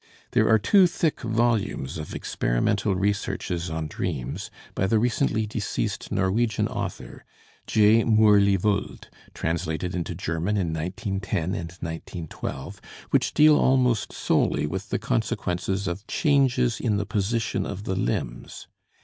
[0.31, 6.67] There are two thick volumes of experimental researches on dreams by the recently deceased Norwegian
[6.67, 7.23] author,
[7.67, 8.03] J.
[8.03, 14.97] Mourly Vold, (translated into German in 1910 and 1912), which deal almost solely with the
[14.97, 18.67] consequences of changes in the position of the limbs.